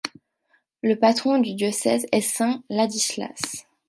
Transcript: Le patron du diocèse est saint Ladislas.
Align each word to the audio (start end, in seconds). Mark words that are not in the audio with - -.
Le 0.81 0.95
patron 0.95 1.37
du 1.37 1.53
diocèse 1.53 2.07
est 2.11 2.21
saint 2.21 2.63
Ladislas. 2.71 3.67